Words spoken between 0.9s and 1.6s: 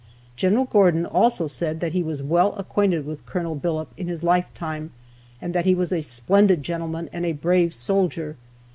also